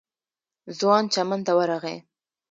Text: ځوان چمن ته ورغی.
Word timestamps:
ځوان 0.79 1.03
چمن 1.13 1.39
ته 1.47 1.51
ورغی. 1.57 1.97